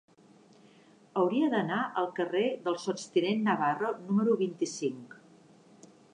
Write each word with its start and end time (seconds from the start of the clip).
Hauria 1.21 1.49
d'anar 1.51 1.77
al 2.03 2.09
carrer 2.21 2.43
del 2.65 2.79
Sots 2.85 3.05
tinent 3.19 3.45
Navarro 3.51 3.93
número 4.09 4.41
vint-i-cinc. 4.43 5.17